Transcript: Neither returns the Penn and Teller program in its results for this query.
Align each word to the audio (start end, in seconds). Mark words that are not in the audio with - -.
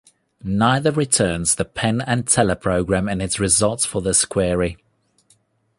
Neither 0.43 0.89
returns 0.89 1.53
the 1.53 1.63
Penn 1.63 2.01
and 2.01 2.25
Teller 2.27 2.55
program 2.55 3.07
in 3.07 3.21
its 3.21 3.39
results 3.39 3.85
for 3.85 4.01
this 4.01 4.25
query. 4.25 4.79